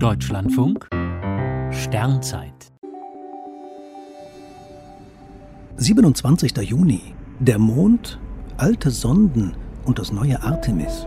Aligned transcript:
Deutschlandfunk 0.00 0.88
Sternzeit 1.72 2.70
27. 5.76 6.56
Juni. 6.58 7.00
Der 7.40 7.58
Mond, 7.58 8.20
alte 8.58 8.92
Sonden 8.92 9.56
und 9.84 9.98
das 9.98 10.12
neue 10.12 10.40
Artemis. 10.40 11.04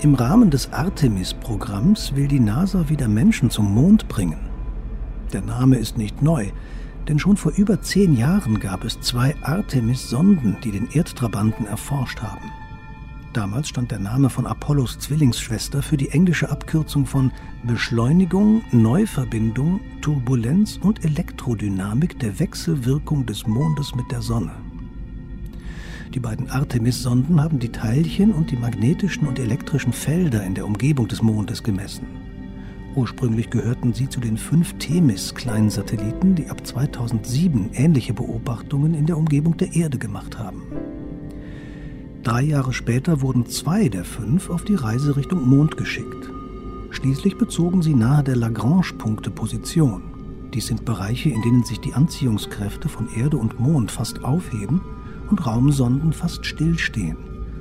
Im 0.00 0.16
Rahmen 0.16 0.50
des 0.50 0.72
Artemis-Programms 0.72 2.16
will 2.16 2.26
die 2.26 2.40
NASA 2.40 2.88
wieder 2.88 3.06
Menschen 3.06 3.48
zum 3.48 3.72
Mond 3.72 4.08
bringen. 4.08 4.50
Der 5.32 5.42
Name 5.42 5.76
ist 5.76 5.96
nicht 5.96 6.20
neu, 6.20 6.48
denn 7.06 7.20
schon 7.20 7.36
vor 7.36 7.52
über 7.52 7.80
zehn 7.80 8.16
Jahren 8.16 8.58
gab 8.58 8.82
es 8.82 9.00
zwei 9.00 9.36
Artemis-Sonden, 9.40 10.56
die 10.64 10.72
den 10.72 10.88
Erdtrabanten 10.90 11.64
erforscht 11.66 12.20
haben. 12.22 12.50
Damals 13.34 13.70
stand 13.70 13.90
der 13.90 13.98
Name 13.98 14.30
von 14.30 14.46
Apollos 14.46 14.96
Zwillingsschwester 15.00 15.82
für 15.82 15.96
die 15.96 16.10
englische 16.10 16.50
Abkürzung 16.50 17.04
von 17.04 17.32
Beschleunigung, 17.64 18.62
Neuverbindung, 18.70 19.80
Turbulenz 20.02 20.78
und 20.80 21.04
Elektrodynamik 21.04 22.16
der 22.20 22.38
Wechselwirkung 22.38 23.26
des 23.26 23.44
Mondes 23.44 23.92
mit 23.96 24.08
der 24.12 24.22
Sonne. 24.22 24.52
Die 26.14 26.20
beiden 26.20 26.48
Artemis-Sonden 26.48 27.42
haben 27.42 27.58
die 27.58 27.72
Teilchen 27.72 28.30
und 28.30 28.52
die 28.52 28.56
magnetischen 28.56 29.26
und 29.26 29.40
elektrischen 29.40 29.92
Felder 29.92 30.44
in 30.44 30.54
der 30.54 30.64
Umgebung 30.64 31.08
des 31.08 31.20
Mondes 31.20 31.64
gemessen. 31.64 32.06
Ursprünglich 32.94 33.50
gehörten 33.50 33.92
sie 33.92 34.08
zu 34.08 34.20
den 34.20 34.36
fünf 34.36 34.74
Themis-Kleinsatelliten, 34.78 36.36
die 36.36 36.48
ab 36.50 36.64
2007 36.64 37.70
ähnliche 37.74 38.14
Beobachtungen 38.14 38.94
in 38.94 39.06
der 39.06 39.18
Umgebung 39.18 39.56
der 39.56 39.74
Erde 39.74 39.98
gemacht 39.98 40.38
haben. 40.38 40.62
Drei 42.24 42.40
Jahre 42.40 42.72
später 42.72 43.20
wurden 43.20 43.44
zwei 43.44 43.90
der 43.90 44.02
fünf 44.02 44.48
auf 44.48 44.64
die 44.64 44.76
Reise 44.76 45.14
Richtung 45.14 45.46
Mond 45.46 45.76
geschickt. 45.76 46.30
Schließlich 46.88 47.36
bezogen 47.36 47.82
sie 47.82 47.94
nahe 47.94 48.24
der 48.24 48.34
Lagrange-Punkte 48.34 49.30
Position. 49.30 50.04
Dies 50.54 50.68
sind 50.68 50.86
Bereiche, 50.86 51.28
in 51.28 51.42
denen 51.42 51.64
sich 51.64 51.80
die 51.80 51.92
Anziehungskräfte 51.92 52.88
von 52.88 53.12
Erde 53.14 53.36
und 53.36 53.60
Mond 53.60 53.90
fast 53.90 54.24
aufheben 54.24 54.80
und 55.28 55.46
Raumsonden 55.46 56.14
fast 56.14 56.46
stillstehen. 56.46 57.18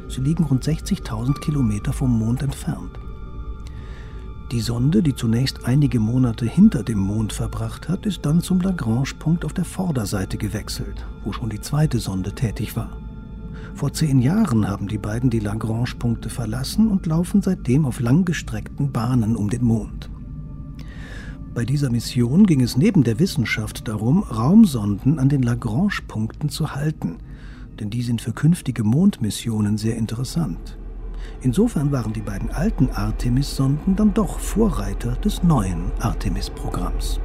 Sie 0.07 0.21
liegen 0.21 0.45
rund 0.45 0.63
60.000 0.63 1.41
Kilometer 1.41 1.91
vom 1.91 2.17
Mond 2.17 2.41
entfernt. 2.41 2.97
Die 4.53 4.61
Sonde, 4.61 5.03
die 5.03 5.13
zunächst 5.13 5.65
einige 5.65 5.99
Monate 5.99 6.45
hinter 6.45 6.83
dem 6.83 6.99
Mond 6.99 7.33
verbracht 7.33 7.89
hat, 7.89 8.05
ist 8.05 8.25
dann 8.25 8.39
zum 8.39 8.61
Lagrange-Punkt 8.61 9.43
auf 9.43 9.51
der 9.51 9.65
Vorderseite 9.65 10.37
gewechselt, 10.37 11.05
wo 11.25 11.33
schon 11.33 11.49
die 11.49 11.59
zweite 11.59 11.99
Sonde 11.99 12.33
tätig 12.33 12.77
war. 12.77 13.02
Vor 13.75 13.91
zehn 13.91 14.19
Jahren 14.19 14.67
haben 14.67 14.87
die 14.87 14.97
beiden 14.97 15.29
die 15.29 15.39
Lagrange-Punkte 15.39 16.29
verlassen 16.29 16.89
und 16.89 17.05
laufen 17.05 17.41
seitdem 17.41 17.85
auf 17.85 17.99
langgestreckten 17.99 18.91
Bahnen 18.91 19.35
um 19.35 19.49
den 19.49 19.63
Mond. 19.63 20.09
Bei 21.53 21.65
dieser 21.65 21.89
Mission 21.89 22.45
ging 22.45 22.61
es 22.61 22.77
neben 22.77 23.03
der 23.03 23.19
Wissenschaft 23.19 23.87
darum, 23.87 24.23
Raumsonden 24.23 25.19
an 25.19 25.29
den 25.29 25.43
Lagrange-Punkten 25.43 26.49
zu 26.49 26.73
halten, 26.73 27.17
denn 27.79 27.89
die 27.89 28.03
sind 28.03 28.21
für 28.21 28.31
künftige 28.31 28.83
Mondmissionen 28.83 29.77
sehr 29.77 29.97
interessant. 29.97 30.77
Insofern 31.41 31.91
waren 31.91 32.13
die 32.13 32.21
beiden 32.21 32.51
alten 32.51 32.89
Artemis-Sonden 32.89 33.95
dann 33.95 34.13
doch 34.13 34.39
Vorreiter 34.39 35.13
des 35.15 35.43
neuen 35.43 35.91
Artemis-Programms. 35.99 37.19